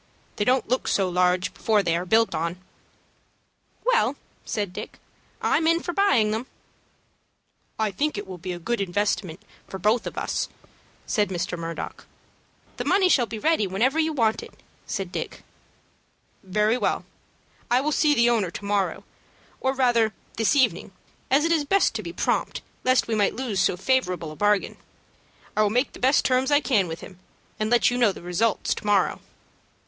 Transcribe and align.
They 0.37 0.45
don't 0.45 0.67
look 0.67 0.87
so 0.87 1.07
large 1.07 1.53
before 1.53 1.83
they 1.83 1.95
are 1.95 2.07
built 2.07 2.33
on." 2.33 2.59
"Well," 3.85 4.15
said 4.45 4.73
Dick, 4.73 4.97
"I'm 5.43 5.67
in 5.67 5.79
for 5.79 5.93
buying 5.93 6.31
them." 6.31 6.47
"I 7.77 7.91
think 7.91 8.17
it 8.17 8.25
will 8.25 8.39
be 8.39 8.51
a 8.51 8.57
good 8.57 8.81
investment 8.81 9.43
for 9.67 9.77
both 9.77 10.07
of 10.07 10.17
us," 10.17 10.49
said 11.05 11.29
Mr. 11.29 11.55
Murdock. 11.55 12.07
"The 12.77 12.83
money 12.85 13.09
shall 13.09 13.27
be 13.27 13.37
ready 13.37 13.67
whenever 13.67 13.99
you 13.99 14.11
want 14.11 14.41
it," 14.41 14.63
said 14.87 15.11
Dick. 15.11 15.43
"Very 16.41 16.79
well. 16.79 17.05
I 17.69 17.79
will 17.79 17.91
see 17.91 18.15
the 18.15 18.27
owner 18.27 18.49
to 18.49 18.65
morrow, 18.65 19.03
or 19.59 19.71
rather 19.71 20.13
this 20.35 20.55
evening, 20.55 20.93
as 21.29 21.45
it 21.45 21.51
is 21.51 21.63
best 21.63 21.93
to 21.93 22.01
be 22.01 22.11
prompt, 22.11 22.63
lest 22.83 23.05
we 23.07 23.13
might 23.13 23.35
lose 23.35 23.59
so 23.59 23.77
favorable 23.77 24.31
a 24.31 24.35
bargain. 24.35 24.77
I 25.55 25.61
will 25.61 25.69
make 25.69 25.93
the 25.93 25.99
best 25.99 26.25
terms 26.25 26.49
I 26.49 26.59
can 26.59 26.87
with 26.87 27.01
him, 27.01 27.19
and 27.59 27.69
let 27.69 27.91
you 27.91 27.99
know 27.99 28.11
the 28.11 28.23
result 28.23 28.63
to 28.63 28.83
morrow." 28.83 29.21